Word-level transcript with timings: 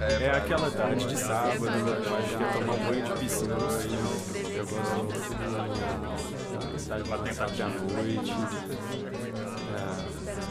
É 0.00 0.30
aquela 0.30 0.70
tarde 0.70 1.08
de 1.08 1.16
sábado, 1.16 1.66
eu 1.66 2.16
acho 2.16 2.36
que 2.36 2.44
é 2.44 2.52
tomar 2.52 2.76
banho 2.76 3.04
de 3.04 3.12
piscina 3.18 3.56
no. 3.56 3.62
Eu 3.62 4.66
gosto 4.66 4.96
muito. 4.96 5.18
Sabe, 6.78 7.08
lá 7.08 7.18
pensar 7.18 7.50
de 7.50 7.62
à 7.62 7.68
noite. 7.68 8.30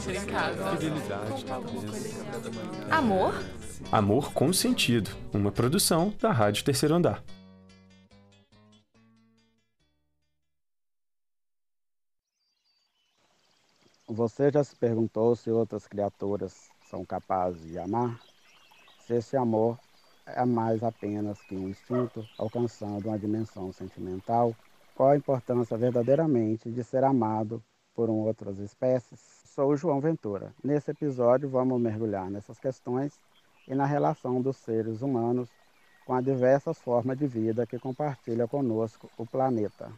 É, 0.05 0.71
fidelidade, 0.71 1.45
talvez. 1.45 2.17
Amor? 2.91 3.33
Amor 3.89 4.33
com 4.33 4.51
Sentido, 4.51 5.11
uma 5.33 5.49
produção 5.49 6.13
da 6.19 6.33
Rádio 6.33 6.65
Terceiro 6.65 6.95
Andar. 6.95 7.23
Você 14.09 14.51
já 14.51 14.61
se 14.61 14.75
perguntou 14.75 15.37
se 15.37 15.49
outras 15.49 15.87
criaturas 15.87 16.69
são 16.89 17.05
capazes 17.05 17.61
de 17.61 17.79
amar? 17.79 18.19
Se 19.07 19.13
esse 19.13 19.37
amor 19.37 19.79
é 20.25 20.43
mais 20.43 20.83
apenas 20.83 21.41
que 21.43 21.55
um 21.55 21.69
instinto 21.69 22.27
alcançando 22.37 23.07
uma 23.07 23.17
dimensão 23.17 23.71
sentimental? 23.71 24.53
Qual 24.93 25.11
a 25.11 25.15
importância 25.15 25.77
verdadeiramente 25.77 26.69
de 26.69 26.83
ser 26.83 27.05
amado 27.05 27.63
por 27.95 28.09
outras 28.09 28.59
espécies? 28.59 29.17
Sou 29.45 29.69
o 29.69 29.77
João 29.77 30.01
Ventura. 30.01 30.53
Nesse 30.61 30.91
episódio 30.91 31.47
vamos 31.47 31.79
mergulhar 31.79 32.29
nessas 32.29 32.59
questões 32.59 33.17
e 33.65 33.73
na 33.73 33.85
relação 33.85 34.41
dos 34.41 34.57
seres 34.57 35.01
humanos 35.01 35.47
com 36.05 36.13
as 36.13 36.25
diversas 36.25 36.77
formas 36.77 37.17
de 37.17 37.27
vida 37.27 37.65
que 37.65 37.79
compartilha 37.79 38.45
conosco 38.45 39.09
o 39.17 39.25
planeta. 39.25 39.89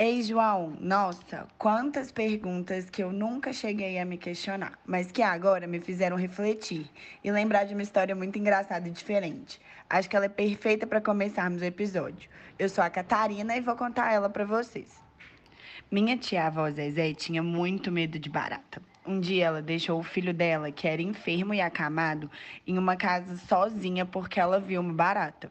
Ei, 0.00 0.22
João, 0.22 0.76
nossa, 0.78 1.48
quantas 1.58 2.12
perguntas 2.12 2.88
que 2.88 3.02
eu 3.02 3.10
nunca 3.10 3.52
cheguei 3.52 3.98
a 3.98 4.04
me 4.04 4.16
questionar, 4.16 4.78
mas 4.86 5.10
que 5.10 5.22
agora 5.22 5.66
me 5.66 5.80
fizeram 5.80 6.16
refletir 6.16 6.88
e 7.24 7.32
lembrar 7.32 7.64
de 7.64 7.74
uma 7.74 7.82
história 7.82 8.14
muito 8.14 8.38
engraçada 8.38 8.86
e 8.86 8.92
diferente. 8.92 9.60
Acho 9.90 10.08
que 10.08 10.14
ela 10.14 10.26
é 10.26 10.28
perfeita 10.28 10.86
para 10.86 11.00
começarmos 11.00 11.62
o 11.62 11.64
episódio. 11.64 12.30
Eu 12.56 12.68
sou 12.68 12.84
a 12.84 12.88
Catarina 12.88 13.56
e 13.56 13.60
vou 13.60 13.74
contar 13.74 14.12
ela 14.12 14.30
para 14.30 14.44
vocês. 14.44 15.02
Minha 15.90 16.16
tia-avó 16.16 16.70
Zezé 16.70 17.12
tinha 17.12 17.42
muito 17.42 17.90
medo 17.90 18.20
de 18.20 18.30
barata. 18.30 18.80
Um 19.04 19.18
dia 19.18 19.46
ela 19.46 19.62
deixou 19.62 19.98
o 19.98 20.04
filho 20.04 20.32
dela, 20.32 20.70
que 20.70 20.86
era 20.86 21.02
enfermo 21.02 21.54
e 21.54 21.60
acamado, 21.60 22.30
em 22.64 22.78
uma 22.78 22.94
casa 22.94 23.36
sozinha 23.48 24.06
porque 24.06 24.38
ela 24.38 24.60
viu 24.60 24.80
uma 24.80 24.92
barata. 24.92 25.50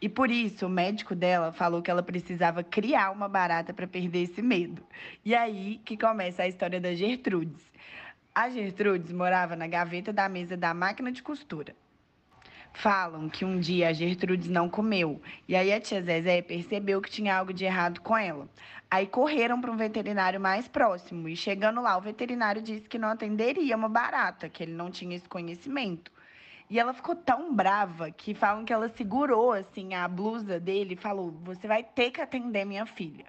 E 0.00 0.08
por 0.08 0.30
isso, 0.30 0.66
o 0.66 0.70
médico 0.70 1.14
dela 1.14 1.52
falou 1.52 1.82
que 1.82 1.90
ela 1.90 2.02
precisava 2.02 2.64
criar 2.64 3.10
uma 3.10 3.28
barata 3.28 3.74
para 3.74 3.86
perder 3.86 4.22
esse 4.22 4.40
medo. 4.40 4.82
E 5.24 5.34
aí 5.34 5.80
que 5.84 5.96
começa 5.96 6.42
a 6.42 6.48
história 6.48 6.80
da 6.80 6.94
Gertrudes. 6.94 7.70
A 8.34 8.48
Gertrudes 8.48 9.12
morava 9.12 9.54
na 9.54 9.66
gaveta 9.66 10.12
da 10.12 10.28
mesa 10.28 10.56
da 10.56 10.72
máquina 10.72 11.12
de 11.12 11.22
costura. 11.22 11.74
Falam 12.72 13.28
que 13.28 13.44
um 13.44 13.58
dia 13.58 13.88
a 13.88 13.92
Gertrudes 13.92 14.48
não 14.48 14.68
comeu, 14.68 15.20
e 15.46 15.56
aí 15.56 15.72
a 15.72 15.80
tia 15.80 16.00
Zezé 16.00 16.40
percebeu 16.40 17.02
que 17.02 17.10
tinha 17.10 17.36
algo 17.36 17.52
de 17.52 17.64
errado 17.64 18.00
com 18.00 18.16
ela. 18.16 18.48
Aí 18.90 19.06
correram 19.06 19.60
para 19.60 19.70
um 19.70 19.76
veterinário 19.76 20.40
mais 20.40 20.66
próximo, 20.68 21.28
e 21.28 21.36
chegando 21.36 21.82
lá, 21.82 21.96
o 21.96 22.00
veterinário 22.00 22.62
disse 22.62 22.88
que 22.88 22.98
não 22.98 23.08
atenderia 23.08 23.76
uma 23.76 23.88
barata, 23.88 24.48
que 24.48 24.62
ele 24.62 24.72
não 24.72 24.90
tinha 24.90 25.16
esse 25.16 25.28
conhecimento. 25.28 26.10
E 26.70 26.78
ela 26.78 26.94
ficou 26.94 27.16
tão 27.16 27.52
brava 27.52 28.12
que 28.12 28.32
falam 28.32 28.64
que 28.64 28.72
ela 28.72 28.88
segurou 28.88 29.52
assim 29.52 29.92
a 29.92 30.06
blusa 30.06 30.60
dele 30.60 30.94
e 30.94 30.96
falou: 30.96 31.32
"Você 31.42 31.66
vai 31.66 31.82
ter 31.82 32.12
que 32.12 32.20
atender 32.20 32.64
minha 32.64 32.86
filha". 32.86 33.26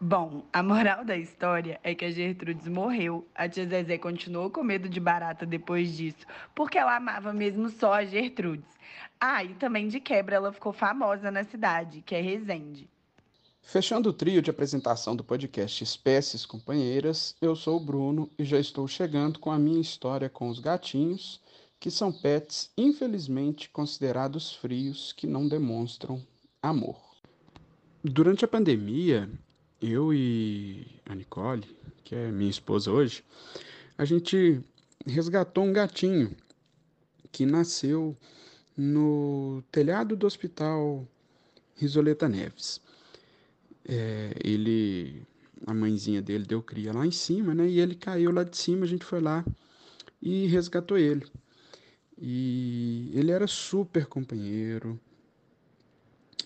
Bom, 0.00 0.42
a 0.52 0.62
moral 0.62 1.04
da 1.04 1.16
história 1.16 1.80
é 1.82 1.94
que 1.94 2.04
a 2.04 2.10
Gertrudes 2.10 2.68
morreu. 2.68 3.26
A 3.34 3.48
tia 3.48 3.66
Zezé 3.66 3.96
continuou 3.96 4.50
com 4.50 4.62
medo 4.62 4.90
de 4.90 5.00
barata 5.00 5.46
depois 5.46 5.96
disso, 5.96 6.26
porque 6.54 6.76
ela 6.76 6.96
amava 6.96 7.32
mesmo 7.32 7.70
só 7.70 7.94
a 7.94 8.04
Gertrudes. 8.04 8.68
Ah, 9.18 9.42
e 9.42 9.54
também 9.54 9.88
de 9.88 9.98
quebra 9.98 10.36
ela 10.36 10.52
ficou 10.52 10.72
famosa 10.72 11.30
na 11.30 11.44
cidade, 11.44 12.02
que 12.02 12.14
é 12.14 12.20
Resende. 12.20 12.90
Fechando 13.62 14.10
o 14.10 14.12
trio 14.12 14.42
de 14.42 14.50
apresentação 14.50 15.16
do 15.16 15.24
podcast 15.24 15.82
Espécies 15.82 16.44
Companheiras, 16.44 17.34
eu 17.40 17.56
sou 17.56 17.78
o 17.78 17.84
Bruno 17.84 18.30
e 18.38 18.44
já 18.44 18.58
estou 18.58 18.86
chegando 18.86 19.38
com 19.38 19.50
a 19.50 19.58
minha 19.58 19.80
história 19.80 20.28
com 20.28 20.48
os 20.48 20.58
gatinhos 20.58 21.40
que 21.78 21.90
são 21.90 22.12
pets 22.12 22.70
infelizmente 22.76 23.68
considerados 23.70 24.54
frios 24.54 25.12
que 25.12 25.26
não 25.26 25.46
demonstram 25.48 26.22
amor. 26.62 27.00
Durante 28.02 28.44
a 28.44 28.48
pandemia, 28.48 29.28
eu 29.80 30.12
e 30.12 30.86
a 31.04 31.14
Nicole, 31.14 31.64
que 32.04 32.14
é 32.14 32.30
minha 32.30 32.50
esposa 32.50 32.90
hoje, 32.90 33.24
a 33.98 34.04
gente 34.04 34.60
resgatou 35.04 35.64
um 35.64 35.72
gatinho 35.72 36.34
que 37.30 37.44
nasceu 37.44 38.16
no 38.76 39.62
telhado 39.70 40.16
do 40.16 40.26
hospital 40.26 41.06
Risoleta 41.74 42.28
Neves. 42.28 42.80
É, 43.84 44.32
ele, 44.42 45.22
a 45.66 45.72
mãezinha 45.72 46.20
dele 46.20 46.44
deu 46.44 46.62
cria 46.62 46.92
lá 46.92 47.06
em 47.06 47.10
cima, 47.10 47.54
né? 47.54 47.68
E 47.68 47.80
ele 47.80 47.94
caiu 47.94 48.32
lá 48.32 48.42
de 48.42 48.56
cima, 48.56 48.84
a 48.84 48.88
gente 48.88 49.04
foi 49.04 49.20
lá 49.20 49.44
e 50.20 50.46
resgatou 50.46 50.98
ele. 50.98 51.26
E 52.18 53.10
ele 53.14 53.30
era 53.30 53.46
super 53.46 54.06
companheiro. 54.06 54.98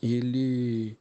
Ele 0.03 0.97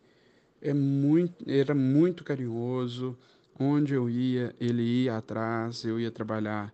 é 0.61 0.73
muito, 0.73 1.49
era 1.49 1.73
muito 1.73 2.23
carinhoso. 2.23 3.17
Onde 3.59 3.93
eu 3.93 4.09
ia, 4.09 4.55
ele 4.59 4.83
ia 5.03 5.17
atrás. 5.17 5.83
Eu 5.83 5.99
ia 5.99 6.11
trabalhar 6.11 6.73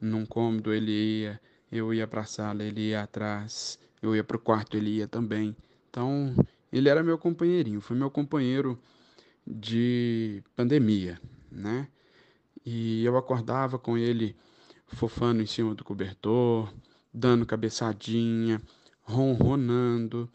num 0.00 0.26
cômodo, 0.26 0.72
ele 0.72 0.90
ia. 0.92 1.40
Eu 1.70 1.92
ia 1.92 2.06
para 2.06 2.22
a 2.22 2.26
sala, 2.26 2.64
ele 2.64 2.88
ia 2.88 3.02
atrás. 3.02 3.78
Eu 4.02 4.16
ia 4.16 4.24
para 4.24 4.36
o 4.36 4.40
quarto, 4.40 4.76
ele 4.76 4.96
ia 4.96 5.08
também. 5.08 5.56
Então, 5.90 6.34
ele 6.72 6.88
era 6.88 7.02
meu 7.02 7.18
companheirinho. 7.18 7.80
Foi 7.80 7.96
meu 7.96 8.10
companheiro 8.10 8.78
de 9.46 10.42
pandemia, 10.54 11.20
né? 11.50 11.88
E 12.64 13.04
eu 13.04 13.16
acordava 13.16 13.78
com 13.78 13.96
ele 13.96 14.36
fofando 14.86 15.42
em 15.42 15.46
cima 15.46 15.74
do 15.74 15.84
cobertor, 15.84 16.72
dando 17.12 17.46
cabeçadinha, 17.46 18.60
ronronando. 19.02 20.30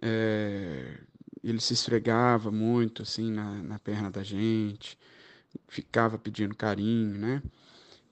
É, 0.00 0.98
ele 1.42 1.60
se 1.60 1.74
esfregava 1.74 2.50
muito 2.50 3.02
assim 3.02 3.30
na, 3.30 3.62
na 3.62 3.78
perna 3.78 4.10
da 4.10 4.22
gente, 4.22 4.98
ficava 5.68 6.18
pedindo 6.18 6.54
carinho, 6.54 7.18
né? 7.18 7.42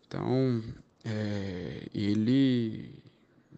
Então, 0.06 0.62
é, 1.04 1.88
ele 1.94 3.02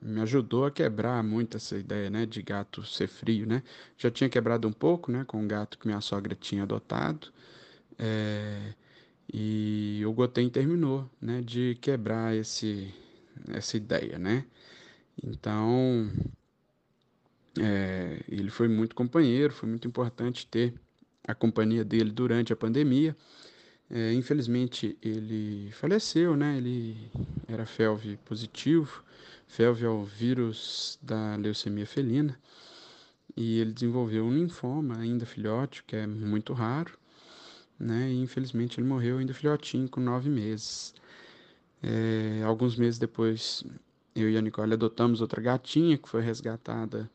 me 0.01 0.21
ajudou 0.21 0.67
a 0.67 0.71
quebrar 0.71 1.23
muito 1.25 1.57
essa 1.57 1.77
ideia, 1.77 2.11
né, 2.11 2.27
de 2.27 2.43
gato 2.43 2.85
ser 2.85 3.09
frio, 3.09 3.47
né? 3.47 3.63
Já 3.97 4.11
tinha 4.11 4.29
quebrado 4.29 4.69
um 4.69 4.73
pouco, 4.73 5.11
né, 5.11 5.25
com 5.27 5.41
um 5.41 5.49
gato 5.49 5.79
que 5.79 5.87
minha 5.87 6.01
sogra 6.01 6.35
tinha 6.35 6.63
adotado, 6.63 7.33
é, 7.99 8.75
e 9.33 10.03
o 10.07 10.13
Goten 10.13 10.49
terminou, 10.51 11.11
né, 11.21 11.41
de 11.41 11.77
quebrar 11.81 12.37
esse 12.37 12.93
essa 13.49 13.77
ideia, 13.77 14.19
né? 14.19 14.45
Então, 15.23 16.11
é, 17.59 18.21
ele 18.29 18.51
foi 18.51 18.69
muito 18.69 18.95
companheiro, 18.95 19.53
foi 19.53 19.69
muito 19.69 19.87
importante 19.87 20.47
ter 20.47 20.75
a 21.27 21.35
companhia 21.35 21.85
dele 21.85 22.11
durante 22.11 22.53
a 22.53 22.57
pandemia. 22.57 23.17
É, 23.91 24.13
infelizmente, 24.13 24.99
ele 25.03 25.71
faleceu, 25.73 26.37
né? 26.37 26.57
Ele 26.57 27.11
era 27.47 27.67
FeLV 27.67 28.19
positivo. 28.25 29.05
FeLV 29.47 29.85
é 29.85 29.89
o 29.89 30.05
vírus 30.05 30.99
da 31.03 31.37
leucemia 31.37 31.87
felina. 31.87 32.39
E 33.37 33.59
ele 33.59 33.73
desenvolveu 33.73 34.25
um 34.25 34.33
linfoma, 34.33 34.99
ainda 34.99 35.27
filhote, 35.27 35.83
que 35.85 35.97
é 35.97 36.07
muito 36.07 36.53
raro. 36.53 36.97
Né? 37.79 38.13
E 38.13 38.23
infelizmente 38.23 38.79
ele 38.79 38.87
morreu 38.87 39.19
ainda 39.19 39.35
filhotinho, 39.35 39.89
com 39.89 40.01
nove 40.01 40.31
meses. 40.31 40.95
É, 41.87 42.43
alguns 42.45 42.77
meses 42.77 42.99
depois, 42.99 43.63
eu 44.17 44.31
e 44.31 44.39
a 44.39 44.41
Nicole 44.41 44.73
adotamos 44.73 45.21
outra 45.21 45.43
gatinha 45.43 45.99
que 45.99 46.09
foi 46.09 46.23
resgatada 46.23 47.11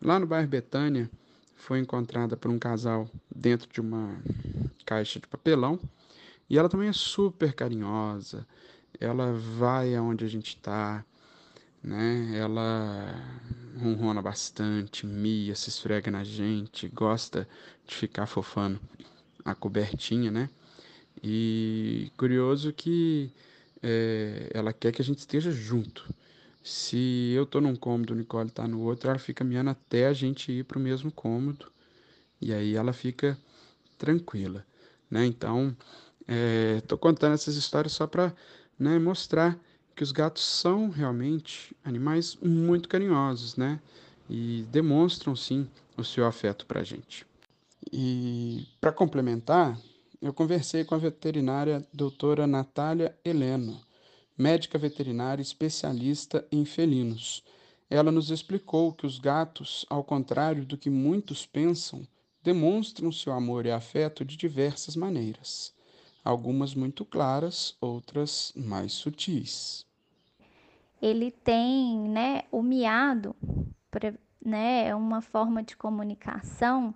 lá 0.00 0.20
no 0.20 0.26
bairro 0.26 0.46
Betânia. 0.46 1.10
Foi 1.56 1.80
encontrada 1.80 2.36
por 2.36 2.48
um 2.48 2.58
casal 2.58 3.10
dentro 3.34 3.68
de 3.72 3.80
uma 3.80 4.16
caixa 4.84 5.18
de 5.18 5.26
papelão. 5.26 5.80
E 6.48 6.56
ela 6.56 6.68
também 6.68 6.88
é 6.88 6.92
super 6.92 7.52
carinhosa. 7.52 8.46
Ela 9.00 9.32
vai 9.32 9.96
aonde 9.96 10.24
a 10.24 10.28
gente 10.28 10.50
está, 10.50 11.04
né? 11.82 12.38
Ela 12.38 13.12
ronrona 13.82 14.22
bastante, 14.22 15.04
mia, 15.04 15.56
se 15.56 15.68
esfrega 15.68 16.12
na 16.12 16.22
gente, 16.22 16.88
gosta 16.88 17.48
de 17.84 17.94
ficar 17.94 18.26
fofando 18.26 18.78
a 19.44 19.52
cobertinha, 19.52 20.30
né? 20.30 20.48
E 21.20 22.12
curioso 22.16 22.72
que 22.72 23.32
é, 23.82 24.50
ela 24.52 24.72
quer 24.72 24.92
que 24.92 25.02
a 25.02 25.04
gente 25.04 25.18
esteja 25.18 25.50
junto. 25.50 26.08
Se 26.62 27.32
eu 27.34 27.46
tô 27.46 27.60
num 27.60 27.76
cômodo, 27.76 28.14
Nicole 28.14 28.50
tá 28.50 28.66
no 28.66 28.80
outro, 28.80 29.08
ela 29.08 29.18
fica 29.18 29.44
miando 29.44 29.70
até 29.70 30.06
a 30.06 30.12
gente 30.12 30.50
ir 30.50 30.64
para 30.64 30.78
o 30.78 30.80
mesmo 30.80 31.12
cômodo. 31.12 31.70
E 32.40 32.52
aí 32.52 32.74
ela 32.74 32.92
fica 32.92 33.38
tranquila, 33.96 34.66
né? 35.10 35.24
Então, 35.24 35.76
é, 36.26 36.80
tô 36.82 36.98
contando 36.98 37.34
essas 37.34 37.56
histórias 37.56 37.92
só 37.92 38.06
para 38.06 38.34
né, 38.78 38.98
mostrar 38.98 39.58
que 39.94 40.02
os 40.02 40.12
gatos 40.12 40.44
são 40.44 40.90
realmente 40.90 41.74
animais 41.84 42.36
muito 42.42 42.88
carinhosos, 42.88 43.56
né? 43.56 43.80
E 44.28 44.66
demonstram 44.70 45.34
sim 45.36 45.68
o 45.96 46.04
seu 46.04 46.26
afeto 46.26 46.66
para 46.66 46.80
a 46.80 46.84
gente. 46.84 47.24
E 47.92 48.66
para 48.80 48.92
complementar, 48.92 49.78
eu 50.20 50.32
conversei 50.32 50.84
com 50.84 50.94
a 50.94 50.98
veterinária 50.98 51.86
doutora 51.92 52.46
Natália 52.46 53.16
Helena, 53.24 53.80
médica 54.36 54.78
veterinária 54.78 55.42
especialista 55.42 56.46
em 56.50 56.64
felinos. 56.64 57.44
Ela 57.88 58.10
nos 58.10 58.30
explicou 58.30 58.92
que 58.92 59.06
os 59.06 59.18
gatos, 59.18 59.86
ao 59.88 60.02
contrário 60.02 60.64
do 60.64 60.76
que 60.76 60.90
muitos 60.90 61.46
pensam, 61.46 62.06
demonstram 62.42 63.12
seu 63.12 63.32
amor 63.32 63.66
e 63.66 63.70
afeto 63.70 64.24
de 64.24 64.36
diversas 64.36 64.96
maneiras 64.96 65.76
algumas 66.26 66.74
muito 66.74 67.04
claras, 67.04 67.76
outras 67.80 68.52
mais 68.56 68.92
sutis. 68.92 69.86
Ele 71.00 71.30
tem, 71.30 71.96
né, 72.08 72.42
o 72.50 72.62
miado, 72.62 73.36
né, 74.44 74.88
é 74.88 74.94
uma 74.94 75.20
forma 75.20 75.62
de 75.62 75.76
comunicação 75.76 76.92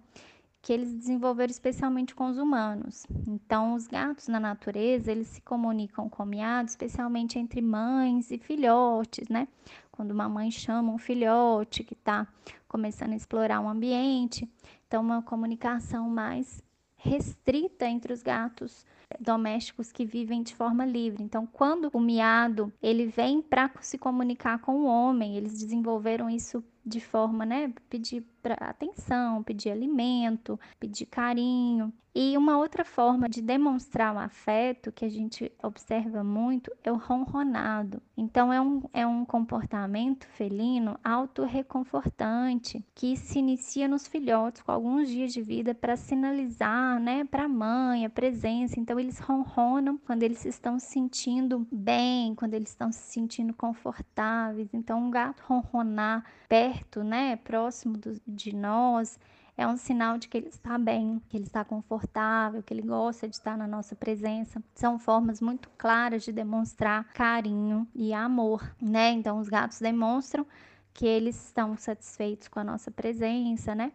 que 0.63 0.73
eles 0.73 0.93
desenvolveram 0.93 1.51
especialmente 1.51 2.15
com 2.15 2.29
os 2.29 2.37
humanos. 2.37 3.07
Então, 3.27 3.75
os 3.75 3.87
gatos 3.87 4.29
na 4.29 4.39
natureza, 4.39 5.11
eles 5.11 5.29
se 5.29 5.41
comunicam 5.41 6.09
com 6.09 6.25
miado, 6.25 6.69
especialmente 6.69 7.39
entre 7.39 7.63
mães 7.63 8.31
e 8.31 8.39
filhotes, 8.39 9.29
né? 9.29 9.49
Quando 9.91 10.11
uma 10.11 10.29
mãe 10.29 10.51
chama 10.51 10.93
um 10.93 10.99
filhote 10.99 11.83
que 11.83 11.95
está 11.95 12.27
começando 12.69 13.13
a 13.13 13.17
explorar 13.17 13.61
o 13.61 13.69
ambiente, 13.69 14.49
então 14.87 15.03
uma 15.03 15.23
comunicação 15.23 16.09
mais 16.09 16.63
restrita 16.97 17.87
entre 17.87 18.13
os 18.13 18.23
gatos 18.23 18.85
domésticos 19.19 19.91
que 19.91 20.05
vivem 20.05 20.43
de 20.43 20.55
forma 20.55 20.85
livre. 20.85 21.23
Então, 21.23 21.47
quando 21.47 21.91
o 21.93 22.01
miado 22.01 22.73
ele 22.83 23.07
vem 23.07 23.43
para 23.43 23.71
se 23.81 23.99
comunicar 23.99 24.59
com 24.61 24.83
o 24.83 24.85
homem, 24.85 25.37
eles 25.37 25.59
desenvolveram 25.59 26.29
isso 26.29 26.63
de 26.85 27.01
forma, 27.01 27.45
né, 27.45 27.73
pedir 27.89 28.23
atenção, 28.61 29.43
pedir 29.43 29.71
alimento, 29.71 30.59
pedir 30.79 31.07
carinho. 31.07 31.93
E 32.13 32.37
uma 32.37 32.59
outra 32.59 32.85
forma 32.85 33.29
de 33.29 33.41
demonstrar 33.41 34.13
o 34.15 34.19
afeto 34.19 34.91
que 34.91 35.05
a 35.05 35.09
gente 35.09 35.51
observa 35.63 36.25
muito 36.25 36.73
é 36.83 36.91
o 36.91 36.97
ronronado. 36.97 38.03
Então, 38.17 38.53
é 38.53 38.61
um, 38.61 38.83
é 38.93 39.07
um 39.07 39.25
comportamento 39.25 40.27
felino 40.27 40.99
autorreconfortante 41.05 42.85
que 42.97 43.17
se 43.17 43.39
inicia 43.39 43.87
nos 43.87 44.09
filhotes 44.09 44.61
com 44.61 44.73
alguns 44.73 45.09
dias 45.09 45.33
de 45.33 45.41
vida 45.41 45.73
para 45.73 45.97
sinalizar 45.97 46.99
né, 46.99 47.25
para 47.25 47.45
a 47.45 47.49
mãe 47.49 48.05
a 48.05 48.11
presença. 48.11 48.81
Então, 48.81 48.99
eles 48.99 49.21
ronronam 49.21 49.97
quando 50.05 50.25
eles 50.25 50.45
estão 50.45 50.81
se 50.81 50.91
sentindo 50.91 51.67
bem, 51.71 52.35
quando 52.35 52.55
eles 52.55 52.71
estão 52.71 52.91
se 52.91 53.03
sentindo 53.13 53.55
confortáveis. 53.55 54.75
Então, 54.75 54.99
um 54.99 55.11
gato 55.11 55.45
ronronar 55.47 56.25
perto, 56.49 57.05
né, 57.05 57.37
próximo 57.37 57.97
do, 57.97 58.21
de 58.31 58.55
nós, 58.55 59.19
é 59.57 59.67
um 59.67 59.77
sinal 59.77 60.17
de 60.17 60.27
que 60.27 60.39
ele 60.39 60.49
está 60.49 60.79
bem, 60.79 61.21
que 61.29 61.37
ele 61.37 61.45
está 61.45 61.65
confortável, 61.65 62.63
que 62.63 62.73
ele 62.73 62.83
gosta 62.83 63.29
de 63.29 63.35
estar 63.35 63.59
na 63.59 63.67
nossa 63.67 63.95
presença. 63.95 64.63
São 64.75 64.99
formas 64.99 65.41
muito 65.41 65.69
claras 65.77 66.25
de 66.25 66.33
demonstrar 66.33 67.05
carinho 67.13 67.87
e 67.95 68.15
amor, 68.15 68.75
né? 68.81 69.11
Então 69.11 69.39
os 69.39 69.49
gatos 69.49 69.79
demonstram 69.79 70.47
que 70.95 71.07
eles 71.07 71.47
estão 71.47 71.77
satisfeitos 71.77 72.49
com 72.49 72.59
a 72.59 72.65
nossa 72.65 72.91
presença, 72.91 73.75
né? 73.75 73.93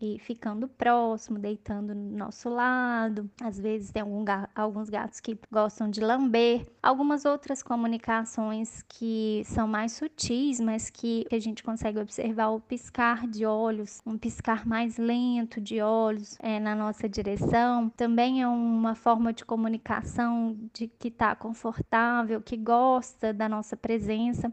E 0.00 0.18
ficando 0.18 0.66
próximo, 0.66 1.38
deitando 1.38 1.94
no 1.94 2.16
nosso 2.16 2.48
lado. 2.48 3.30
Às 3.42 3.60
vezes 3.60 3.90
tem 3.90 4.02
algum, 4.02 4.24
alguns 4.54 4.88
gatos 4.88 5.20
que 5.20 5.38
gostam 5.50 5.90
de 5.90 6.00
lamber. 6.00 6.66
Algumas 6.82 7.24
outras 7.24 7.62
comunicações 7.62 8.82
que 8.88 9.42
são 9.44 9.68
mais 9.68 9.92
sutis, 9.92 10.60
mas 10.60 10.88
que 10.88 11.26
a 11.30 11.38
gente 11.38 11.62
consegue 11.62 11.98
observar 11.98 12.48
o 12.48 12.60
piscar 12.60 13.26
de 13.26 13.44
olhos, 13.44 14.00
um 14.06 14.16
piscar 14.16 14.66
mais 14.66 14.96
lento 14.96 15.60
de 15.60 15.80
olhos 15.82 16.38
é, 16.40 16.58
na 16.58 16.74
nossa 16.74 17.08
direção. 17.08 17.90
Também 17.90 18.42
é 18.42 18.48
uma 18.48 18.94
forma 18.94 19.32
de 19.32 19.44
comunicação 19.44 20.56
de 20.72 20.86
que 20.86 21.08
está 21.08 21.34
confortável, 21.34 22.40
que 22.40 22.56
gosta 22.56 23.32
da 23.32 23.48
nossa 23.48 23.76
presença. 23.76 24.50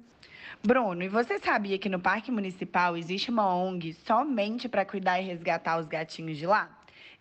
Bruno, 0.64 1.04
e 1.04 1.08
você 1.08 1.40
sabia 1.40 1.78
que 1.78 1.90
no 1.90 2.00
Parque 2.00 2.32
Municipal 2.32 2.98
existe 2.98 3.30
uma 3.30 3.54
ONG 3.56 3.94
somente 3.94 4.68
para 4.68 4.86
cuidar 4.86 5.20
e 5.20 5.26
resgatar 5.26 5.80
os 5.80 5.88
gatinhos 5.88 6.38
de 6.38 6.46
lá? 6.46 6.70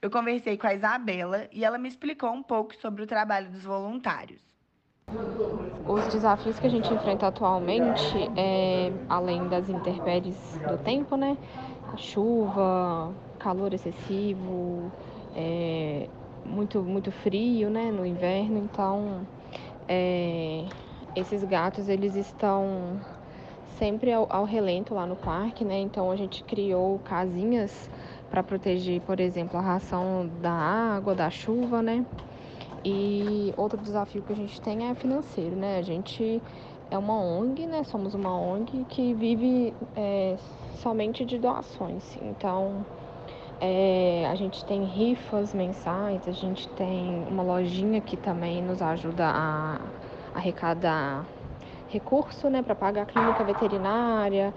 Eu 0.01 0.11
conversei 0.11 0.57
com 0.57 0.67
a 0.67 0.75
Isabela 0.75 1.49
e 1.53 1.65
ela 1.65 1.79
me 1.79 1.89
explicou 1.89 2.31
um 2.31 2.43
pouco 2.43 2.75
sobre 2.77 3.03
o 3.03 3.07
trabalho 3.07 3.51
dos 3.51 3.63
voluntários. 3.65 4.41
Os 5.89 6.07
desafios 6.09 6.59
que 6.59 6.67
a 6.67 6.71
gente 6.71 6.93
enfrenta 6.93 7.27
atualmente, 7.27 8.31
é, 8.37 8.93
além 9.09 9.49
das 9.49 9.69
intempéries 9.69 10.59
do 10.67 10.77
tempo, 10.77 11.17
né? 11.17 11.39
A 11.93 11.97
chuva, 11.97 13.15
calor 13.39 13.73
excessivo, 13.73 14.93
é, 15.35 16.09
muito, 16.45 16.83
muito 16.83 17.13
frio, 17.13 17.71
né? 17.71 17.91
No 17.91 18.05
inverno, 18.05 18.59
então 18.59 19.27
é, 19.89 20.67
esses 21.15 21.43
gatos 21.45 21.89
eles 21.89 22.15
estão 22.17 23.01
sempre 23.79 24.13
ao, 24.13 24.27
ao 24.31 24.45
relento 24.45 24.95
lá 24.95 25.07
no 25.07 25.17
parque, 25.17 25.65
né? 25.65 25.79
Então 25.79 26.11
a 26.11 26.17
gente 26.17 26.43
criou 26.45 26.99
casinhas 27.01 27.91
para 28.31 28.43
proteger, 28.43 29.01
por 29.03 29.21
exemplo, 29.21 29.59
a 29.59 29.63
ração 29.63 30.29
da 30.41 30.53
água, 30.53 31.15
da 31.15 31.31
chuva, 31.31 31.83
né? 31.83 32.05
E 32.85 33.53
outro 33.57 33.79
desafio 33.81 34.23
que 34.23 34.33
a 34.33 34.37
gente 34.37 34.61
tem 34.61 34.89
é 34.89 34.95
financeiro, 34.95 35.57
né? 35.57 35.79
A 35.79 35.83
gente 35.83 36.43
é 36.91 36.99
uma 36.99 37.15
ONG, 37.15 37.67
né? 37.67 37.83
Somos 37.85 38.15
uma 38.15 38.39
ONG 38.39 38.85
que 38.89 39.15
vive 39.15 39.75
é, 39.97 40.37
somente 40.77 41.25
de 41.25 41.39
doações. 41.39 42.17
Então, 42.23 42.85
é, 43.61 44.29
a 44.31 44.35
gente 44.35 44.65
tem 44.65 44.85
rifas 44.85 45.55
mensais, 45.55 46.29
a 46.29 46.33
gente 46.33 46.69
tem 46.71 47.25
uma 47.29 47.43
lojinha 47.43 48.01
que 48.01 48.17
também 48.17 48.63
nos 48.63 48.81
ajuda 48.83 49.27
a 49.27 49.81
arrecadar 50.35 51.25
recurso 51.89 52.49
né, 52.49 52.63
para 52.63 52.75
pagar 52.75 53.03
a 53.03 53.07
clínica 53.07 53.45
veterinária, 53.45 54.53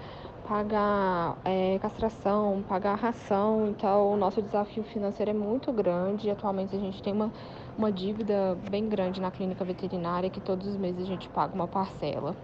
pagar 0.47 1.37
é, 1.45 1.77
castração, 1.79 2.63
pagar 2.67 2.95
ração. 2.95 3.67
Então, 3.69 4.13
o 4.13 4.17
nosso 4.17 4.41
desafio 4.41 4.83
financeiro 4.83 5.31
é 5.31 5.33
muito 5.33 5.71
grande. 5.71 6.29
Atualmente, 6.29 6.75
a 6.75 6.79
gente 6.79 7.01
tem 7.03 7.13
uma, 7.13 7.31
uma 7.77 7.91
dívida 7.91 8.57
bem 8.69 8.89
grande 8.89 9.21
na 9.21 9.29
clínica 9.29 9.63
veterinária 9.63 10.29
que 10.29 10.41
todos 10.41 10.67
os 10.67 10.75
meses 10.75 11.03
a 11.03 11.05
gente 11.05 11.29
paga 11.29 11.53
uma 11.53 11.67
parcela. 11.67 12.35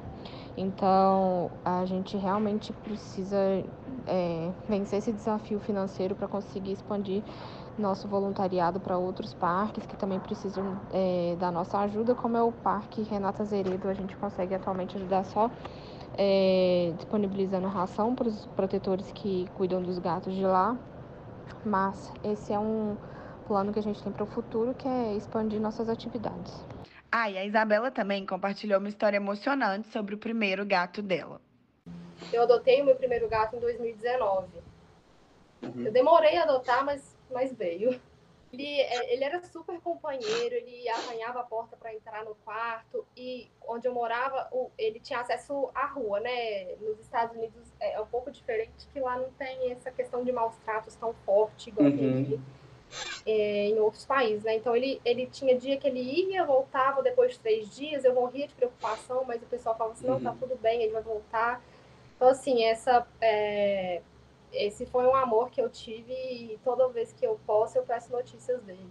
Então, 0.58 1.52
a 1.66 1.84
gente 1.86 2.16
realmente 2.16 2.72
precisa 2.72 3.38
é, 4.08 4.52
vencer 4.68 5.00
esse 5.00 5.12
desafio 5.12 5.60
financeiro 5.60 6.16
para 6.16 6.28
conseguir 6.28 6.74
expandir 6.74 7.24
nosso 7.78 8.08
voluntariado 8.08 8.80
para 8.80 8.98
outros 8.98 9.34
parques 9.34 9.86
que 9.86 9.96
também 9.98 10.20
precisam 10.20 10.80
é, 10.94 11.36
da 11.40 11.52
nossa 11.52 11.80
ajuda, 11.80 12.16
como 12.16 12.38
é 12.38 12.42
o 12.42 12.52
Parque 12.52 13.02
Renata 13.04 13.44
Zeredo. 13.44 13.88
A 13.88 13.94
gente 13.94 14.16
consegue 14.16 14.56
atualmente 14.56 14.96
ajudar 14.96 15.26
só 15.26 15.52
é, 16.18 16.94
disponibilizando 16.96 17.68
ração 17.68 18.16
para 18.16 18.28
os 18.28 18.46
protetores 18.48 19.12
que 19.12 19.48
cuidam 19.56 19.82
dos 19.82 20.00
gatos 20.00 20.34
de 20.34 20.44
lá. 20.44 20.78
Mas 21.66 22.12
esse 22.24 22.54
é 22.54 22.60
um 22.60 22.96
plano 23.48 23.74
que 23.74 23.80
a 23.80 23.84
gente 23.84 24.02
tem 24.02 24.12
para 24.12 24.24
o 24.24 24.28
futuro, 24.28 24.74
que 24.74 24.88
é 24.88 25.14
expandir 25.14 25.60
nossas 25.60 25.90
atividades. 25.90 26.54
Ah, 27.12 27.30
e 27.30 27.38
a 27.38 27.46
Isabela 27.46 27.92
também 27.92 28.26
compartilhou 28.26 28.80
uma 28.80 28.90
história 28.90 29.18
emocionante 29.18 29.88
sobre 29.88 30.16
o 30.16 30.18
primeiro 30.18 30.66
gato 30.66 31.02
dela. 31.02 31.40
Eu 32.32 32.44
adotei 32.44 32.82
o 32.82 32.86
meu 32.86 32.96
primeiro 32.96 33.28
gato 33.28 33.56
em 33.56 33.60
2019. 33.60 34.48
Uhum. 35.62 35.86
Eu 35.86 35.92
demorei 35.92 36.38
a 36.38 36.44
adotar, 36.44 36.86
mas 36.86 37.16
mas 37.32 37.54
veio. 37.54 38.00
Ele, 38.54 38.80
é, 38.80 39.14
ele 39.14 39.24
era 39.24 39.42
super 39.42 39.78
companheiro, 39.82 40.56
ele 40.56 40.88
arranhava 40.88 41.42
a 41.42 41.44
porta 41.44 41.76
para 41.76 41.94
entrar 41.94 42.24
no 42.24 42.36
quarto 42.36 43.06
e 43.18 43.50
onde 43.68 43.86
eu 43.86 43.94
morava, 43.94 44.50
ele 44.78 44.98
tinha 45.00 45.20
acesso 45.20 45.70
à 45.76 45.88
rua, 45.88 46.22
né? 46.22 46.76
Nos 46.76 47.00
Estados 47.02 47.36
Unidos 47.36 47.74
é 47.82 48.00
um 48.00 48.06
pouco 48.06 48.32
diferente 48.32 48.88
que 48.94 49.00
lá 49.00 49.18
não 49.18 49.30
tem 49.32 49.72
essa 49.72 49.92
questão 49.92 50.24
de 50.24 50.32
maus 50.32 50.56
tratos 50.64 50.96
tão 50.96 51.14
forte 51.26 51.70
igual 51.70 51.90
uhum. 51.90 51.98
tem 51.98 52.42
é, 53.26 53.68
em 53.70 53.80
outros 53.80 54.06
países, 54.06 54.44
né? 54.44 54.56
Então 54.56 54.74
ele, 54.74 55.02
ele 55.04 55.28
tinha 55.28 55.58
dia 55.58 55.76
que 55.76 55.88
ele 55.88 56.00
ia, 56.00 56.46
voltava 56.46 57.04
depois 57.04 57.34
de 57.34 57.40
três 57.40 57.76
dias, 57.76 58.06
eu 58.06 58.14
morria 58.14 58.48
de 58.48 58.54
preocupação, 58.54 59.26
mas 59.26 59.42
o 59.42 59.48
pessoal 59.48 59.76
falava 59.76 59.96
assim, 59.96 60.08
não, 60.08 60.22
tá 60.22 60.30
uhum. 60.30 60.38
tá 60.38 60.48
tudo 60.48 60.62
bem, 60.62 60.82
ele 60.82 60.94
vai 60.94 61.02
voltar. 61.02 61.62
Então, 62.16 62.30
assim, 62.30 62.64
essa 62.64 63.08
é, 63.22 64.02
esse 64.52 64.86
foi 64.86 65.06
um 65.06 65.16
amor 65.16 65.50
que 65.50 65.62
eu 65.62 65.70
tive 65.70 66.14
e 66.14 66.60
toda 66.64 66.90
vez 66.90 67.12
que 67.14 67.26
eu 67.26 67.40
posso 67.46 67.78
eu 67.78 67.84
peço 67.84 68.12
notícias 68.12 68.62
dele. 68.64 68.90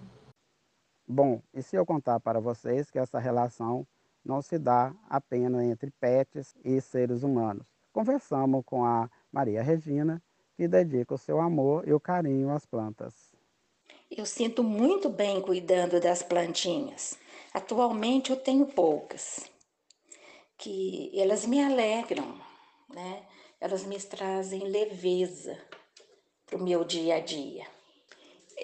Bom, 1.06 1.42
e 1.52 1.62
se 1.62 1.76
eu 1.76 1.84
contar 1.86 2.20
para 2.20 2.40
vocês 2.40 2.90
que 2.90 2.98
essa 2.98 3.18
relação 3.18 3.86
não 4.24 4.40
se 4.42 4.58
dá 4.58 4.94
apenas 5.08 5.62
entre 5.64 5.90
pets 6.00 6.54
e 6.64 6.80
seres 6.80 7.22
humanos? 7.22 7.66
Conversamos 7.92 8.62
com 8.64 8.84
a 8.84 9.10
Maria 9.32 9.62
Regina, 9.62 10.22
que 10.56 10.66
dedica 10.68 11.14
o 11.14 11.18
seu 11.18 11.40
amor 11.40 11.86
e 11.86 11.92
o 11.92 12.00
carinho 12.00 12.50
às 12.50 12.66
plantas. 12.66 13.34
Eu 14.10 14.26
sinto 14.26 14.62
muito 14.64 15.08
bem 15.10 15.40
cuidando 15.40 16.00
das 16.00 16.22
plantinhas. 16.22 17.18
Atualmente 17.52 18.30
eu 18.30 18.36
tenho 18.36 18.66
poucas. 18.66 19.50
que 20.56 21.12
elas 21.20 21.46
me 21.46 21.62
alegram, 21.62 22.34
né? 22.94 23.26
Elas 23.60 23.84
me 23.84 23.98
trazem 23.98 24.64
leveza 24.68 25.58
para 26.46 26.56
o 26.56 26.62
meu 26.62 26.84
dia 26.84 27.16
a 27.16 27.20
dia. 27.20 27.66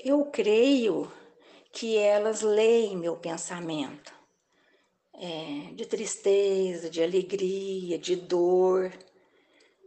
Eu 0.05 0.27
creio 0.27 1.11
que 1.73 1.97
elas 1.97 2.43
leem 2.43 2.97
meu 2.97 3.17
pensamento 3.17 4.13
é, 5.15 5.73
de 5.75 5.85
tristeza, 5.87 6.89
de 6.89 7.03
alegria, 7.03 7.99
de 7.99 8.17
dor. 8.17 8.93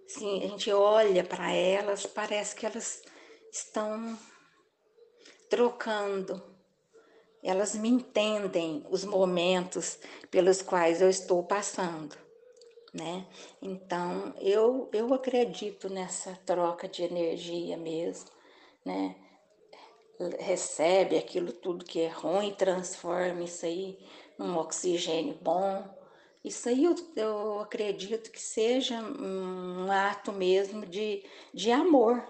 Assim, 0.06 0.44
a 0.44 0.48
gente 0.48 0.72
olha 0.72 1.24
para 1.24 1.52
elas, 1.52 2.06
parece 2.06 2.56
que 2.56 2.66
elas 2.66 3.02
estão 3.52 4.18
trocando. 5.50 6.42
Elas 7.42 7.76
me 7.76 7.90
entendem 7.90 8.86
os 8.90 9.04
momentos 9.04 10.00
pelos 10.32 10.62
quais 10.62 11.02
eu 11.02 11.10
estou 11.10 11.44
passando, 11.44 12.16
né? 12.94 13.26
Então, 13.62 14.34
eu, 14.40 14.90
eu 14.94 15.14
acredito 15.14 15.90
nessa 15.90 16.36
troca 16.46 16.88
de 16.88 17.04
energia 17.04 17.76
mesmo, 17.76 18.30
né? 18.86 19.16
Recebe 20.40 21.18
aquilo 21.18 21.52
tudo 21.52 21.84
que 21.84 22.00
é 22.00 22.10
ruim, 22.10 22.54
transforma 22.54 23.44
isso 23.44 23.66
aí 23.66 23.98
num 24.38 24.58
oxigênio 24.58 25.38
bom. 25.42 25.84
Isso 26.46 26.70
aí 26.70 26.84
eu, 26.84 26.96
eu 27.16 27.60
acredito 27.60 28.32
que 28.32 28.40
seja 28.40 29.02
um 29.02 29.92
ato 29.92 30.32
mesmo 30.32 30.86
de, 30.86 31.26
de 31.54 31.72
amor. 31.72 32.24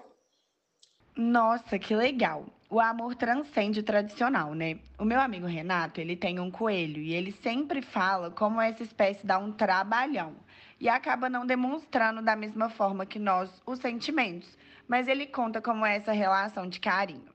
Nossa, 1.15 1.77
que 1.77 1.95
legal! 1.95 2.45
O 2.69 2.79
amor 2.79 3.13
transcende 3.13 3.81
o 3.81 3.83
tradicional, 3.83 4.55
né? 4.55 4.79
O 4.97 5.05
meu 5.05 5.19
amigo 5.19 5.45
Renato, 5.45 6.01
ele 6.01 6.15
tem 6.15 6.39
um 6.39 6.49
coelho 6.49 6.99
e 6.99 7.13
ele 7.13 7.31
sempre 7.31 7.83
fala 7.83 8.31
como 8.31 8.59
essa 8.59 8.81
espécie 8.81 9.23
dá 9.23 9.37
um 9.37 9.51
trabalhão 9.51 10.35
e 10.83 10.89
acaba 10.89 11.29
não 11.29 11.45
demonstrando 11.45 12.21
da 12.21 12.35
mesma 12.35 12.69
forma 12.69 13.05
que 13.05 13.17
nós 13.17 13.49
os 13.65 13.79
sentimentos, 13.79 14.57
mas 14.85 15.07
ele 15.07 15.25
conta 15.25 15.61
como 15.61 15.85
é 15.85 15.95
essa 15.95 16.11
relação 16.11 16.67
de 16.67 16.77
carinho. 16.77 17.31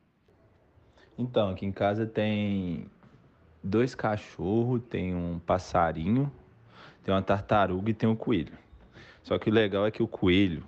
Então, 1.17 1.49
aqui 1.49 1.64
em 1.64 1.73
casa 1.73 2.07
tem 2.07 2.90
dois 3.64 3.95
cachorros, 3.95 4.83
tem 4.90 5.14
um 5.14 5.38
passarinho, 5.38 6.31
tem 7.02 7.14
uma 7.14 7.23
tartaruga 7.23 7.90
e 7.90 7.95
tem 7.95 8.07
um 8.07 8.14
coelho. 8.14 8.52
Só 9.23 9.38
que 9.38 9.49
o 9.49 9.52
legal 9.52 9.87
é 9.87 9.90
que 9.90 10.02
o 10.02 10.07
coelho, 10.07 10.62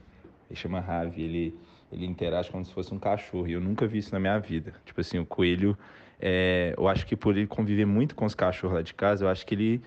ele 0.49 0.59
chama 0.59 0.81
Ravi, 0.81 1.21
ele, 1.21 1.61
ele 1.93 2.07
interage 2.07 2.51
como 2.51 2.65
se 2.65 2.73
fosse 2.73 2.95
um 2.95 2.99
cachorro. 2.99 3.47
E 3.47 3.53
eu 3.53 3.61
nunca 3.61 3.87
vi 3.87 3.99
isso 3.99 4.15
na 4.15 4.19
minha 4.19 4.39
vida. 4.39 4.73
Tipo 4.87 5.03
assim, 5.03 5.19
o 5.19 5.27
coelho, 5.27 5.77
é, 6.19 6.75
eu 6.79 6.89
acho 6.89 7.07
que 7.07 7.15
por 7.15 7.37
ele 7.37 7.47
conviver 7.47 7.85
muito 7.85 8.15
com 8.15 8.25
os 8.25 8.35
cachorros 8.35 8.77
lá 8.77 8.83
de 8.83 8.95
casa, 8.95 9.27
eu 9.27 9.29
acho 9.29 9.47
que 9.47 9.55
ele 9.55 9.83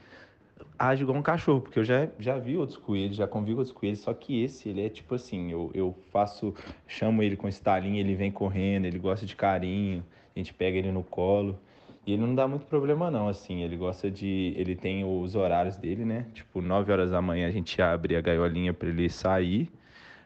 age 0.78 1.04
igual 1.04 1.18
um 1.18 1.22
cachorro, 1.22 1.62
porque 1.62 1.80
eu 1.80 1.84
já, 1.84 2.08
já 2.20 2.38
vi 2.38 2.58
outros 2.58 2.78
coelhos, 2.78 3.16
já 3.16 3.28
convivo 3.28 3.60
outros 3.60 3.76
coelhos, 3.76 4.00
só 4.00 4.14
que 4.14 4.44
esse, 4.44 4.70
ele 4.70 4.86
é 4.86 4.90
tipo 4.90 5.16
assim, 5.16 5.52
eu, 5.52 5.72
eu 5.74 5.96
faço, 6.12 6.54
chamo 6.88 7.24
ele 7.24 7.36
com 7.36 7.48
esse 7.48 7.62
talinho, 7.62 7.98
ele 7.98 8.16
vem 8.16 8.32
correndo, 8.32 8.86
ele 8.86 9.00
gosta 9.00 9.26
de 9.26 9.36
carinho, 9.36 10.04
a 10.36 10.40
gente 10.40 10.54
pega 10.54 10.78
ele 10.78 10.92
no 10.92 11.04
colo. 11.04 11.58
E 12.06 12.12
ele 12.12 12.22
não 12.22 12.36
dá 12.36 12.46
muito 12.46 12.66
problema 12.66 13.10
não, 13.10 13.30
assim, 13.30 13.62
ele 13.62 13.78
gosta 13.78 14.12
de, 14.12 14.54
ele 14.58 14.76
tem 14.76 15.06
os 15.06 15.36
horários 15.36 15.78
dele, 15.78 16.04
né? 16.04 16.26
Tipo, 16.34 16.62
9 16.62 16.92
horas 16.92 17.12
da 17.12 17.22
manhã 17.22 17.48
a 17.48 17.52
gente 17.52 17.82
abre 17.82 18.18
a 18.18 18.22
gaiolinha 18.22 18.74
para 18.74 18.90
ele 18.90 19.10
sair. 19.10 19.72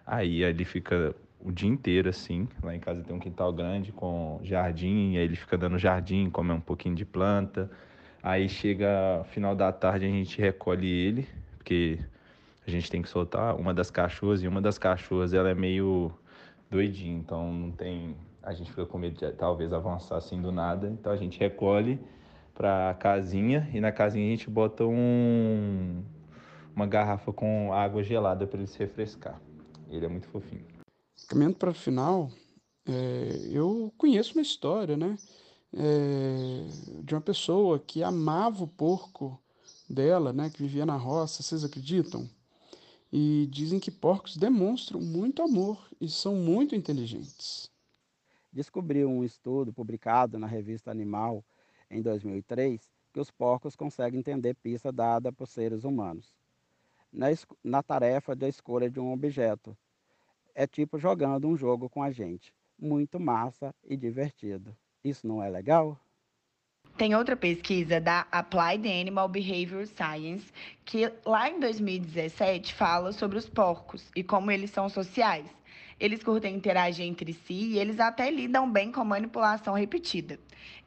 Aí 0.03 0.41
ele 0.41 0.65
fica 0.65 1.13
o 1.39 1.51
dia 1.51 1.69
inteiro 1.69 2.09
assim. 2.09 2.47
Lá 2.63 2.75
em 2.75 2.79
casa 2.79 3.03
tem 3.03 3.15
um 3.15 3.19
quintal 3.19 3.53
grande 3.53 3.91
com 3.91 4.39
jardim, 4.41 5.17
aí 5.17 5.23
ele 5.23 5.35
fica 5.35 5.55
dando 5.55 5.77
jardim, 5.77 6.31
come 6.31 6.51
um 6.51 6.59
pouquinho 6.59 6.95
de 6.95 7.05
planta. 7.05 7.69
Aí 8.27 8.49
chega 8.49 9.23
final 9.31 9.55
da 9.55 9.71
tarde 9.71 10.05
a 10.05 10.09
gente 10.09 10.41
recolhe 10.41 10.85
ele, 10.85 11.29
porque 11.57 11.97
a 12.67 12.69
gente 12.69 12.91
tem 12.91 13.01
que 13.01 13.07
soltar 13.07 13.55
uma 13.55 13.73
das 13.73 13.89
cachorras 13.89 14.43
e 14.43 14.49
uma 14.49 14.61
das 14.61 14.77
cachorras 14.77 15.33
ela 15.33 15.49
é 15.49 15.55
meio 15.55 16.11
doidinha, 16.69 17.17
então 17.17 17.53
não 17.53 17.71
tem 17.71 18.17
a 18.43 18.53
gente 18.53 18.69
fica 18.69 18.85
com 18.85 18.97
medo 18.97 19.17
de 19.17 19.31
talvez 19.31 19.71
avançar 19.71 20.17
assim 20.17 20.41
do 20.41 20.51
nada, 20.51 20.89
então 20.89 21.09
a 21.09 21.15
gente 21.15 21.39
recolhe 21.39 22.01
para 22.53 22.93
casinha 22.95 23.69
e 23.73 23.79
na 23.79 23.93
casinha 23.93 24.27
a 24.27 24.29
gente 24.31 24.49
bota 24.49 24.83
um, 24.83 26.03
uma 26.75 26.85
garrafa 26.85 27.31
com 27.31 27.71
água 27.71 28.03
gelada 28.03 28.45
para 28.45 28.59
ele 28.59 28.67
se 28.67 28.77
refrescar. 28.77 29.39
Ele 29.89 30.05
é 30.05 30.09
muito 30.09 30.27
fofinho. 30.27 30.65
Caminhando 31.29 31.55
para 31.55 31.69
o 31.69 31.73
final, 31.73 32.29
é, 32.85 33.47
eu 33.49 33.89
conheço 33.97 34.33
uma 34.33 34.41
história, 34.41 34.97
né? 34.97 35.15
É, 35.73 37.03
de 37.03 37.13
uma 37.13 37.21
pessoa 37.21 37.79
que 37.79 38.01
amava 38.03 38.63
o 38.63 38.67
porco 38.67 39.39
dela, 39.89 40.31
né? 40.33 40.49
Que 40.49 40.63
vivia 40.63 40.85
na 40.85 40.95
roça, 40.95 41.43
vocês 41.43 41.63
acreditam? 41.63 42.29
E 43.11 43.47
dizem 43.51 43.79
que 43.79 43.91
porcos 43.91 44.37
demonstram 44.37 44.99
muito 44.99 45.41
amor 45.41 45.87
e 45.99 46.09
são 46.09 46.35
muito 46.35 46.75
inteligentes 46.75 47.69
descobriu 48.57 49.07
um 49.07 49.23
estudo 49.23 49.71
publicado 49.71 50.39
na 50.39 50.47
revista 50.47 50.89
Animal 50.89 51.45
em 51.91 52.01
2003 52.01 52.89
que 53.13 53.19
os 53.19 53.29
porcos 53.29 53.75
conseguem 53.75 54.19
entender 54.19 54.55
pista 54.55 54.91
dada 54.91 55.31
por 55.31 55.47
seres 55.47 55.83
humanos 55.83 56.33
na, 57.13 57.27
na 57.63 57.83
tarefa 57.83 58.35
da 58.35 58.47
escolha 58.47 58.89
de 58.89 58.99
um 58.99 59.11
objeto. 59.11 59.77
É 60.55 60.65
tipo 60.65 60.97
jogando 60.97 61.47
um 61.47 61.55
jogo 61.55 61.87
com 61.87 62.01
a 62.01 62.11
gente. 62.11 62.51
Muito 62.79 63.19
massa 63.19 63.75
e 63.83 63.95
divertido. 63.95 64.75
Isso 65.07 65.25
não 65.25 65.41
é 65.41 65.49
legal? 65.49 65.97
Tem 66.97 67.15
outra 67.15 67.35
pesquisa 67.35 68.01
da 68.01 68.25
Applied 68.31 68.87
Animal 68.89 69.29
Behavior 69.29 69.85
Science 69.85 70.51
que 70.83 71.11
lá 71.25 71.49
em 71.49 71.59
2017 71.59 72.73
fala 72.73 73.11
sobre 73.11 73.37
os 73.37 73.47
porcos 73.47 74.09
e 74.15 74.23
como 74.23 74.49
eles 74.51 74.71
são 74.71 74.89
sociais. 74.89 75.45
Eles 75.99 76.23
curtem 76.23 76.55
interagir 76.55 77.05
entre 77.05 77.33
si 77.33 77.53
e 77.53 77.79
eles 77.79 77.99
até 77.99 78.29
lidam 78.29 78.69
bem 78.69 78.91
com 78.91 79.03
manipulação 79.03 79.73
repetida. 79.73 80.39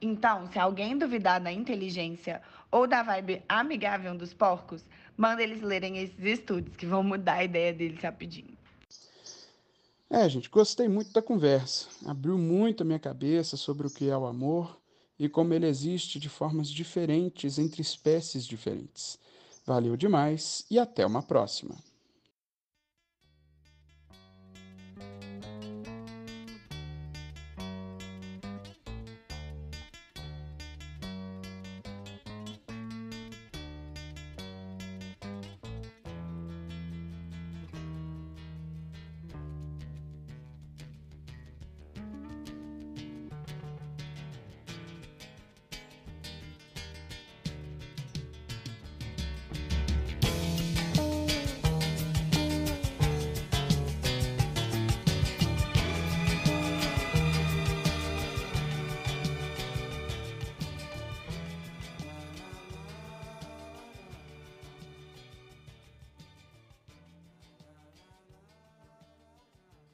Então, 0.02 0.46
se 0.48 0.58
alguém 0.58 0.98
duvidar 0.98 1.40
da 1.40 1.52
inteligência 1.52 2.42
ou 2.70 2.86
da 2.86 3.02
vibe 3.02 3.42
amigável 3.48 4.14
dos 4.14 4.34
porcos, 4.34 4.84
manda 5.16 5.42
eles 5.42 5.62
lerem 5.62 5.98
esses 5.98 6.24
estudos 6.24 6.76
que 6.76 6.86
vão 6.86 7.02
mudar 7.02 7.34
a 7.34 7.44
ideia 7.44 7.72
deles 7.72 8.02
rapidinho. 8.02 8.59
É, 10.12 10.28
gente, 10.28 10.50
gostei 10.50 10.88
muito 10.88 11.12
da 11.12 11.22
conversa. 11.22 11.88
Abriu 12.04 12.36
muito 12.36 12.82
a 12.82 12.84
minha 12.84 12.98
cabeça 12.98 13.56
sobre 13.56 13.86
o 13.86 13.90
que 13.90 14.10
é 14.10 14.16
o 14.16 14.26
amor 14.26 14.76
e 15.18 15.28
como 15.28 15.54
ele 15.54 15.66
existe 15.66 16.18
de 16.18 16.28
formas 16.28 16.68
diferentes 16.68 17.58
entre 17.58 17.80
espécies 17.80 18.44
diferentes. 18.44 19.18
Valeu 19.64 19.96
demais 19.96 20.66
e 20.68 20.78
até 20.78 21.06
uma 21.06 21.22
próxima. 21.22 21.76